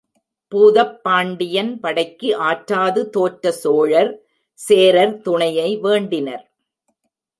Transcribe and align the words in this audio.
பூதப் 0.51 1.03
பாண்டியன் 1.03 1.79
படைக்கு 1.79 2.29
ஆற்றாது 2.37 3.09
தோற்ற 3.09 3.51
சோழர், 3.51 4.11
சேரர் 4.59 5.15
துணையை 5.21 5.69
வேண்டினர். 5.83 6.45